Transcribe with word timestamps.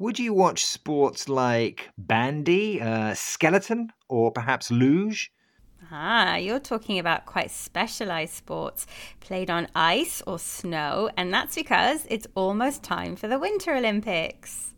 Would 0.00 0.18
you 0.18 0.32
watch 0.32 0.64
sports 0.64 1.28
like 1.28 1.90
bandy, 1.98 2.80
uh, 2.80 3.12
skeleton, 3.12 3.92
or 4.08 4.32
perhaps 4.32 4.70
luge? 4.70 5.30
Ah, 5.92 6.36
you're 6.36 6.58
talking 6.58 6.98
about 6.98 7.26
quite 7.26 7.50
specialized 7.50 8.32
sports 8.32 8.86
played 9.20 9.50
on 9.50 9.68
ice 9.74 10.22
or 10.26 10.38
snow, 10.38 11.10
and 11.18 11.34
that's 11.34 11.54
because 11.54 12.06
it's 12.08 12.26
almost 12.34 12.82
time 12.82 13.14
for 13.14 13.28
the 13.28 13.38
Winter 13.38 13.74
Olympics. 13.74 14.72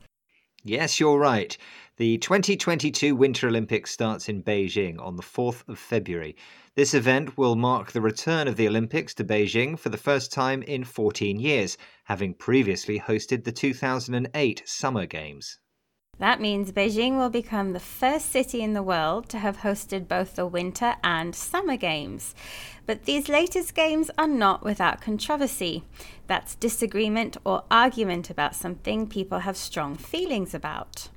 Yes, 0.64 0.98
you're 0.98 1.20
right. 1.20 1.56
The 1.98 2.16
2022 2.16 3.14
Winter 3.14 3.48
Olympics 3.48 3.90
starts 3.90 4.30
in 4.30 4.42
Beijing 4.42 4.98
on 4.98 5.16
the 5.16 5.22
4th 5.22 5.68
of 5.68 5.78
February. 5.78 6.34
This 6.74 6.94
event 6.94 7.36
will 7.36 7.54
mark 7.54 7.92
the 7.92 8.00
return 8.00 8.48
of 8.48 8.56
the 8.56 8.66
Olympics 8.66 9.12
to 9.14 9.24
Beijing 9.24 9.78
for 9.78 9.90
the 9.90 9.98
first 9.98 10.32
time 10.32 10.62
in 10.62 10.84
14 10.84 11.38
years, 11.38 11.76
having 12.04 12.32
previously 12.32 12.98
hosted 12.98 13.44
the 13.44 13.52
2008 13.52 14.62
Summer 14.64 15.04
Games. 15.04 15.58
That 16.18 16.40
means 16.40 16.72
Beijing 16.72 17.18
will 17.18 17.28
become 17.28 17.74
the 17.74 17.78
first 17.78 18.30
city 18.30 18.62
in 18.62 18.72
the 18.72 18.82
world 18.82 19.28
to 19.28 19.38
have 19.38 19.58
hosted 19.58 20.08
both 20.08 20.34
the 20.34 20.46
Winter 20.46 20.96
and 21.04 21.34
Summer 21.34 21.76
Games. 21.76 22.34
But 22.86 23.04
these 23.04 23.28
latest 23.28 23.74
games 23.74 24.10
are 24.16 24.26
not 24.26 24.64
without 24.64 25.02
controversy. 25.02 25.84
That's 26.26 26.54
disagreement 26.54 27.36
or 27.44 27.64
argument 27.70 28.30
about 28.30 28.56
something 28.56 29.08
people 29.08 29.40
have 29.40 29.58
strong 29.58 29.96
feelings 29.96 30.54
about. 30.54 31.10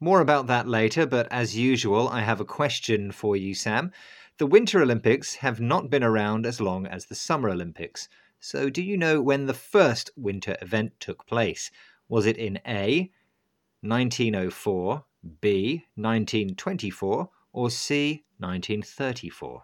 More 0.00 0.20
about 0.20 0.46
that 0.48 0.68
later, 0.68 1.06
but 1.06 1.26
as 1.32 1.56
usual, 1.56 2.08
I 2.08 2.20
have 2.20 2.40
a 2.40 2.44
question 2.44 3.10
for 3.12 3.34
you, 3.34 3.54
Sam. 3.54 3.92
The 4.38 4.46
Winter 4.46 4.82
Olympics 4.82 5.36
have 5.36 5.58
not 5.58 5.88
been 5.88 6.04
around 6.04 6.44
as 6.44 6.60
long 6.60 6.86
as 6.86 7.06
the 7.06 7.14
Summer 7.14 7.48
Olympics. 7.48 8.08
So, 8.38 8.68
do 8.68 8.82
you 8.82 8.98
know 8.98 9.22
when 9.22 9.46
the 9.46 9.54
first 9.54 10.10
winter 10.14 10.56
event 10.60 11.00
took 11.00 11.26
place? 11.26 11.70
Was 12.08 12.26
it 12.26 12.36
in 12.36 12.60
A, 12.66 13.10
1904, 13.80 15.04
B, 15.40 15.86
1924, 15.94 17.30
or 17.54 17.70
C, 17.70 18.24
1934? 18.38 19.62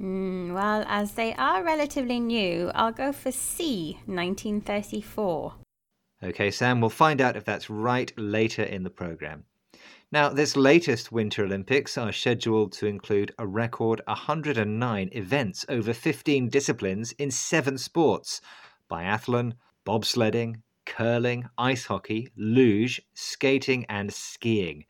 Mm, 0.00 0.52
well, 0.54 0.84
as 0.88 1.12
they 1.12 1.34
are 1.34 1.62
relatively 1.62 2.18
new, 2.18 2.72
I'll 2.74 2.92
go 2.92 3.12
for 3.12 3.30
C, 3.30 3.98
1934. 4.06 5.54
Okay, 6.26 6.50
Sam, 6.50 6.80
we'll 6.80 6.90
find 6.90 7.20
out 7.20 7.36
if 7.36 7.44
that's 7.44 7.70
right 7.70 8.12
later 8.16 8.64
in 8.64 8.82
the 8.82 8.90
programme. 8.90 9.44
Now, 10.10 10.28
this 10.28 10.56
latest 10.56 11.12
Winter 11.12 11.44
Olympics 11.44 11.96
are 11.96 12.10
scheduled 12.10 12.72
to 12.72 12.86
include 12.86 13.32
a 13.38 13.46
record 13.46 14.00
109 14.08 15.08
events 15.12 15.64
over 15.68 15.94
15 15.94 16.48
disciplines 16.48 17.12
in 17.12 17.30
seven 17.30 17.78
sports 17.78 18.40
biathlon, 18.90 19.52
bobsledding, 19.86 20.62
curling, 20.84 21.48
ice 21.58 21.86
hockey, 21.86 22.32
luge, 22.36 23.00
skating, 23.14 23.84
and 23.88 24.12
skiing. 24.12 24.84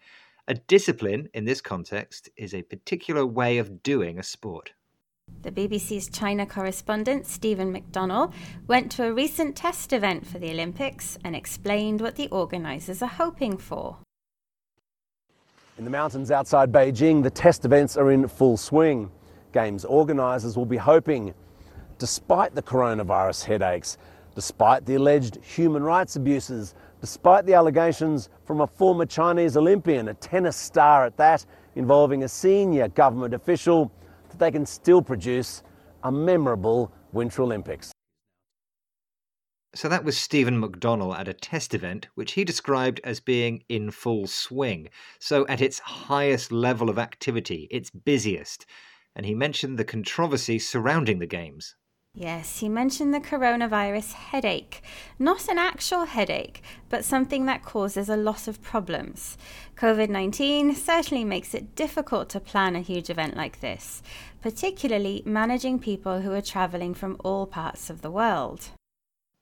A 0.48 0.54
discipline 0.54 1.28
in 1.34 1.44
this 1.44 1.60
context 1.60 2.30
is 2.38 2.54
a 2.54 2.62
particular 2.62 3.26
way 3.26 3.58
of 3.58 3.82
doing 3.82 4.18
a 4.18 4.22
sport. 4.22 4.72
The 5.46 5.68
BBC's 5.68 6.08
China 6.08 6.44
correspondent, 6.44 7.24
Stephen 7.24 7.72
McDonnell, 7.72 8.32
went 8.66 8.90
to 8.90 9.04
a 9.04 9.12
recent 9.12 9.54
test 9.54 9.92
event 9.92 10.26
for 10.26 10.40
the 10.40 10.50
Olympics 10.50 11.18
and 11.22 11.36
explained 11.36 12.00
what 12.00 12.16
the 12.16 12.26
organisers 12.30 13.00
are 13.00 13.06
hoping 13.06 13.56
for. 13.56 13.98
In 15.78 15.84
the 15.84 15.90
mountains 15.90 16.32
outside 16.32 16.72
Beijing, 16.72 17.22
the 17.22 17.30
test 17.30 17.64
events 17.64 17.96
are 17.96 18.10
in 18.10 18.26
full 18.26 18.56
swing. 18.56 19.08
Games 19.52 19.84
organisers 19.84 20.56
will 20.56 20.66
be 20.66 20.78
hoping, 20.78 21.32
despite 21.98 22.56
the 22.56 22.62
coronavirus 22.62 23.44
headaches, 23.44 23.98
despite 24.34 24.84
the 24.84 24.96
alleged 24.96 25.36
human 25.44 25.84
rights 25.84 26.16
abuses, 26.16 26.74
despite 27.00 27.46
the 27.46 27.54
allegations 27.54 28.30
from 28.44 28.62
a 28.62 28.66
former 28.66 29.06
Chinese 29.06 29.56
Olympian, 29.56 30.08
a 30.08 30.14
tennis 30.14 30.56
star 30.56 31.06
at 31.06 31.16
that, 31.18 31.46
involving 31.76 32.24
a 32.24 32.28
senior 32.28 32.88
government 32.88 33.32
official, 33.32 33.92
that 34.36 34.44
they 34.44 34.50
can 34.50 34.66
still 34.66 35.00
produce 35.00 35.62
a 36.04 36.12
memorable 36.12 36.92
Winter 37.12 37.42
Olympics. 37.42 37.90
So 39.74 39.88
that 39.88 40.04
was 40.04 40.16
Stephen 40.16 40.60
McDonnell 40.60 41.18
at 41.18 41.28
a 41.28 41.32
test 41.32 41.74
event, 41.74 42.08
which 42.14 42.32
he 42.32 42.44
described 42.44 43.00
as 43.02 43.20
being 43.20 43.62
in 43.68 43.90
full 43.90 44.26
swing. 44.26 44.88
So 45.18 45.46
at 45.48 45.60
its 45.62 45.78
highest 45.78 46.52
level 46.52 46.90
of 46.90 46.98
activity, 46.98 47.66
its 47.70 47.90
busiest. 47.90 48.66
And 49.14 49.24
he 49.24 49.34
mentioned 49.34 49.78
the 49.78 49.84
controversy 49.84 50.58
surrounding 50.58 51.18
the 51.18 51.26
Games. 51.26 51.74
Yes, 52.18 52.60
he 52.60 52.70
mentioned 52.70 53.12
the 53.12 53.20
coronavirus 53.20 54.14
headache. 54.14 54.80
Not 55.18 55.48
an 55.48 55.58
actual 55.58 56.06
headache, 56.06 56.62
but 56.88 57.04
something 57.04 57.44
that 57.44 57.62
causes 57.62 58.08
a 58.08 58.16
lot 58.16 58.48
of 58.48 58.62
problems. 58.62 59.36
COVID 59.76 60.08
19 60.08 60.74
certainly 60.74 61.24
makes 61.24 61.52
it 61.52 61.74
difficult 61.74 62.30
to 62.30 62.40
plan 62.40 62.74
a 62.74 62.80
huge 62.80 63.10
event 63.10 63.36
like 63.36 63.60
this, 63.60 64.02
particularly 64.40 65.22
managing 65.26 65.78
people 65.78 66.22
who 66.22 66.32
are 66.32 66.40
travelling 66.40 66.94
from 66.94 67.20
all 67.22 67.46
parts 67.46 67.90
of 67.90 68.00
the 68.00 68.10
world. 68.10 68.70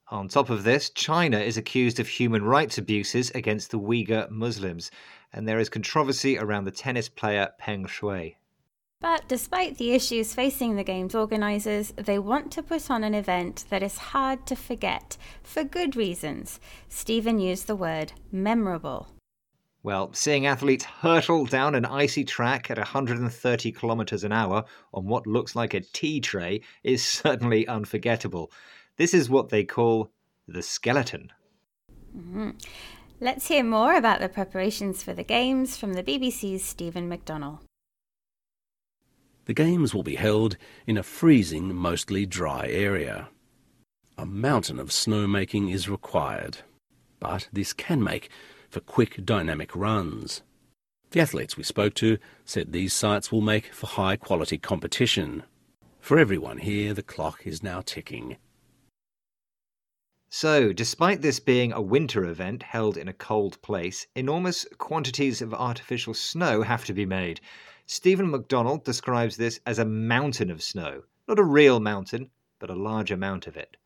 On 0.09 0.27
top 0.27 0.51
of 0.51 0.65
this, 0.65 0.91
China 0.91 1.39
is 1.39 1.57
accused 1.57 2.01
of 2.01 2.09
human 2.09 2.43
rights 2.43 2.77
abuses 2.77 3.31
against 3.37 3.71
the 3.71 3.79
Uyghur 3.79 4.29
Muslims, 4.31 4.91
and 5.33 5.47
there 5.47 5.61
is 5.61 5.69
controversy 5.69 6.37
around 6.37 6.65
the 6.65 6.73
tennis 6.73 7.09
player 7.09 7.51
Peng 7.57 7.87
Shuai. 7.87 8.35
But 9.01 9.29
despite 9.29 9.77
the 9.77 9.93
issues 9.93 10.35
facing 10.35 10.77
the 10.77 10.85
Games 10.85 11.15
organisers, 11.15 11.93
they 11.97 12.19
want 12.19 12.51
to 12.53 12.63
put 12.63 12.91
on 12.91 13.05
an 13.05 13.15
event 13.15 13.65
that 13.69 13.83
is 13.83 13.99
hard 13.99 14.47
to 14.47 14.57
forget, 14.57 15.17
for 15.43 15.63
good 15.63 15.95
reasons. 15.95 16.59
Stephen 16.89 17.39
used 17.39 17.67
the 17.67 17.77
word 17.77 18.13
memorable. 18.33 19.09
Well, 19.83 20.15
seeing 20.15 20.47
athletes 20.47 20.85
hurtle 20.87 21.45
down 21.45 21.75
an 21.75 21.85
icy 21.85 22.25
track 22.25 22.71
at 22.71 22.79
130 22.79 23.73
kilometres 23.73 24.25
an 24.25 24.33
hour 24.33 24.65
on 24.95 25.05
what 25.05 25.27
looks 25.27 25.55
like 25.55 25.75
a 25.75 25.81
tea 25.81 26.21
tray 26.21 26.63
is 26.83 27.05
certainly 27.07 27.69
unforgettable. 27.69 28.51
This 28.97 29.13
is 29.13 29.29
what 29.29 29.51
they 29.51 29.65
call 29.65 30.11
the 30.49 30.63
skeleton. 30.63 31.31
Mm-hmm. 32.17 32.51
Let's 33.21 33.49
hear 33.49 33.63
more 33.63 33.97
about 33.97 34.21
the 34.21 34.31
preparations 34.31 35.03
for 35.03 35.13
the 35.13 35.23
Games 35.23 35.77
from 35.77 35.93
the 35.93 36.03
BBC's 36.03 36.65
Stephen 36.65 37.11
McDonnell. 37.11 37.61
The 39.47 39.55
Games 39.55 39.95
will 39.95 40.03
be 40.03 40.15
held 40.17 40.57
in 40.87 40.97
a 40.97 41.03
freezing, 41.03 41.75
mostly 41.75 42.25
dry 42.25 42.67
area. 42.69 43.29
A 44.17 44.25
mountain 44.25 44.79
of 44.79 44.89
snowmaking 44.89 45.73
is 45.73 45.89
required, 45.89 46.59
but 47.21 47.49
this 47.53 47.73
can 47.73 48.03
make 48.03 48.31
for 48.71 48.81
quick, 48.81 49.25
dynamic 49.25 49.77
runs. 49.77 50.43
The 51.11 51.21
athletes 51.21 51.57
we 51.57 51.63
spoke 51.63 51.95
to 51.95 52.19
said 52.45 52.73
these 52.73 52.93
sites 52.93 53.31
will 53.31 53.41
make 53.41 53.73
for 53.73 53.87
high 53.87 54.17
quality 54.17 54.59
competition. 54.59 55.45
For 56.01 56.19
everyone 56.19 56.59
here, 56.59 56.93
the 56.93 57.03
clock 57.03 57.47
is 57.47 57.63
now 57.63 57.83
ticking. 57.83 58.37
So, 60.37 60.73
despite 60.73 61.23
this 61.23 61.39
being 61.39 61.73
a 61.73 61.81
winter 61.81 62.25
event 62.25 62.65
held 62.65 62.97
in 62.97 63.07
a 63.07 63.13
cold 63.13 63.63
place, 63.63 64.09
enormous 64.17 64.67
quantities 64.79 65.41
of 65.41 65.55
artificial 65.55 66.13
snow 66.13 66.63
have 66.63 66.85
to 66.87 66.93
be 66.93 67.07
made. 67.07 67.41
Stephen 67.87 68.33
McDonnell 68.33 68.83
describes 68.83 69.37
this 69.37 69.61
as 69.65 69.79
a 69.79 69.85
mountain 69.85 70.51
of 70.51 70.61
snow. 70.61 71.05
Not 71.29 71.39
a 71.39 71.45
real 71.45 71.79
mountain, 71.79 72.31
but 72.59 72.69
a 72.69 72.75
large 72.75 73.13
amount 73.13 73.47
of 73.47 73.57
it. 73.57 73.77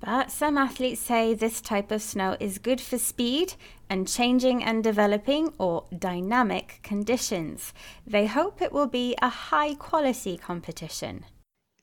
But 0.00 0.30
some 0.30 0.56
athletes 0.56 1.02
say 1.02 1.34
this 1.34 1.60
type 1.60 1.90
of 1.90 2.00
snow 2.00 2.38
is 2.40 2.56
good 2.56 2.80
for 2.80 2.96
speed 2.96 3.52
and 3.90 4.08
changing 4.08 4.64
and 4.64 4.82
developing 4.82 5.52
or 5.58 5.84
dynamic 5.98 6.80
conditions. 6.82 7.74
They 8.06 8.24
hope 8.24 8.62
it 8.62 8.72
will 8.72 8.88
be 8.88 9.14
a 9.20 9.28
high 9.28 9.74
quality 9.74 10.38
competition. 10.38 11.26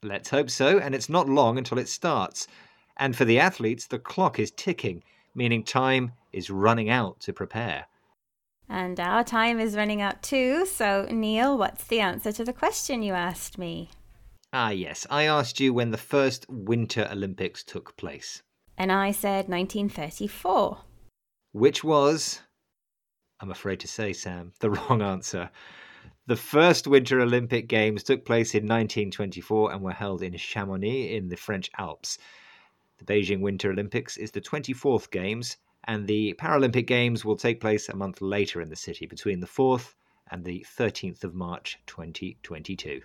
Let's 0.01 0.29
hope 0.29 0.49
so, 0.49 0.79
and 0.79 0.95
it's 0.95 1.09
not 1.09 1.29
long 1.29 1.59
until 1.59 1.77
it 1.77 1.89
starts. 1.89 2.47
And 2.97 3.15
for 3.15 3.25
the 3.25 3.39
athletes, 3.39 3.87
the 3.87 3.99
clock 3.99 4.39
is 4.39 4.51
ticking, 4.51 5.03
meaning 5.35 5.63
time 5.63 6.13
is 6.33 6.49
running 6.49 6.89
out 6.89 7.19
to 7.21 7.33
prepare. 7.33 7.85
And 8.69 8.99
our 8.99 9.23
time 9.23 9.59
is 9.59 9.77
running 9.77 10.01
out 10.01 10.21
too, 10.21 10.65
so 10.65 11.07
Neil, 11.09 11.57
what's 11.57 11.85
the 11.85 12.01
answer 12.01 12.31
to 12.33 12.43
the 12.43 12.53
question 12.53 13.01
you 13.01 13.13
asked 13.13 13.57
me? 13.57 13.89
Ah, 14.51 14.71
yes, 14.71 15.07
I 15.09 15.23
asked 15.23 15.59
you 15.59 15.73
when 15.73 15.91
the 15.91 15.97
first 15.97 16.45
Winter 16.49 17.07
Olympics 17.11 17.63
took 17.63 17.95
place. 17.95 18.41
And 18.77 18.91
I 18.91 19.11
said 19.11 19.47
1934. 19.47 20.79
Which 21.53 21.83
was 21.83 22.41
I'm 23.39 23.51
afraid 23.51 23.79
to 23.81 23.87
say, 23.87 24.13
Sam, 24.13 24.53
the 24.59 24.71
wrong 24.71 25.01
answer. 25.01 25.49
The 26.25 26.35
first 26.35 26.87
Winter 26.87 27.21
Olympic 27.21 27.67
Games 27.67 28.03
took 28.03 28.25
place 28.25 28.53
in 28.53 28.63
1924 28.63 29.71
and 29.71 29.81
were 29.81 29.91
held 29.91 30.21
in 30.21 30.35
Chamonix 30.35 31.15
in 31.15 31.29
the 31.29 31.37
French 31.37 31.69
Alps. 31.77 32.17
The 32.97 33.05
Beijing 33.05 33.41
Winter 33.41 33.71
Olympics 33.71 34.17
is 34.17 34.31
the 34.31 34.41
24th 34.41 35.11
Games, 35.11 35.57
and 35.85 36.07
the 36.07 36.33
Paralympic 36.39 36.87
Games 36.87 37.23
will 37.23 37.35
take 37.35 37.61
place 37.61 37.89
a 37.89 37.95
month 37.95 38.21
later 38.21 38.61
in 38.61 38.69
the 38.69 38.75
city 38.75 39.05
between 39.05 39.39
the 39.39 39.47
4th 39.47 39.93
and 40.31 40.43
the 40.43 40.65
13th 40.77 41.23
of 41.23 41.33
March 41.33 41.79
2022. 41.87 43.01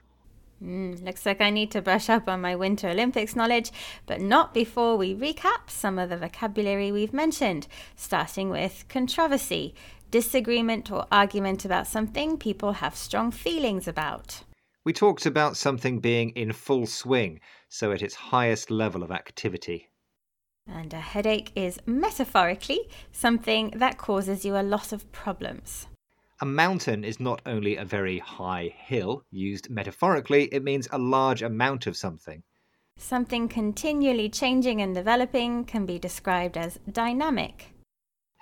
Mm, 0.63 1.05
looks 1.05 1.27
like 1.27 1.41
I 1.41 1.51
need 1.51 1.71
to 1.73 1.83
brush 1.83 2.09
up 2.09 2.29
on 2.29 2.41
my 2.41 2.55
Winter 2.55 2.89
Olympics 2.89 3.35
knowledge, 3.35 3.73
but 4.07 4.21
not 4.21 4.55
before 4.55 4.97
we 4.97 5.15
recap 5.15 5.69
some 5.69 5.99
of 5.99 6.09
the 6.09 6.17
vocabulary 6.17 6.93
we've 6.93 7.13
mentioned, 7.13 7.67
starting 7.97 8.49
with 8.49 8.85
controversy, 8.89 9.75
disagreement 10.11 10.91
or 10.91 11.07
argument 11.11 11.65
about 11.65 11.87
something 11.87 12.37
people 12.37 12.75
have 12.75 12.95
strong 12.95 13.31
feelings 13.31 13.89
about. 13.89 14.43
We 14.85 14.93
talked 14.93 15.27
about 15.27 15.57
something 15.57 16.01
being 16.01 16.31
in 16.31 16.53
full 16.53 16.87
swing, 16.87 17.39
so 17.69 17.93
at 17.93 18.03
its 18.03 18.17
highest 18.17 18.69
level 18.69 19.05
of 19.05 19.13
activity. 19.13 19.91
And 20.67 20.93
a 20.93 21.01
headache 21.01 21.53
is 21.55 21.79
metaphorically 21.87 22.89
something 23.13 23.71
that 23.77 23.97
causes 23.99 24.45
you 24.45 24.57
a 24.57 24.63
lot 24.63 24.93
of 24.93 25.11
problems. 25.13 25.87
A 26.41 26.47
mountain 26.47 27.05
is 27.05 27.21
not 27.21 27.41
only 27.47 27.77
a 27.77 27.85
very 27.85 28.19
high 28.19 28.75
hill, 28.77 29.25
used 29.31 29.71
metaphorically, 29.71 30.45
it 30.53 30.65
means 30.65 30.89
a 30.91 30.99
large 30.99 31.43
amount 31.43 31.87
of 31.87 31.97
something. 31.97 32.43
Something 32.99 33.47
continually 33.49 34.29
changing 34.29 34.83
and 34.83 34.95
developing 34.95 35.65
can 35.65 35.87
be 35.87 36.01
described 36.01 36.57
as 36.57 36.81
dynamic. 36.91 37.73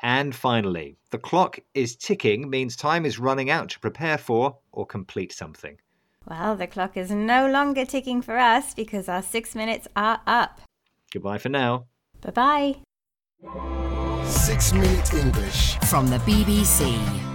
And 0.02 0.34
finally, 0.34 0.96
the 1.10 1.19
clock 1.19 1.58
is 1.75 1.96
ticking 1.96 2.48
means 2.48 2.76
time 2.76 3.04
is 3.04 3.19
running 3.19 3.50
out 3.50 3.69
to 3.70 3.81
prepare 3.81 4.16
for 4.16 4.56
or 4.72 4.87
complete 4.87 5.32
something. 5.32 5.76
Well, 6.31 6.55
the 6.55 6.69
clock 6.69 6.97
is 6.97 7.11
no 7.11 7.50
longer 7.50 7.85
ticking 7.85 8.23
for 8.23 8.38
us 8.38 8.73
because 8.73 9.09
our 9.09 9.21
six 9.21 9.56
minutes 9.56 9.88
are 9.97 10.21
up. 10.29 10.61
Goodbye 11.12 11.38
for 11.38 11.49
now. 11.49 11.87
Bye 12.21 12.31
bye. 12.31 12.77
Six 14.25 14.73
Minute 14.73 15.12
English. 15.12 15.77
From 15.88 16.06
the 16.06 16.19
BBC. 16.19 17.30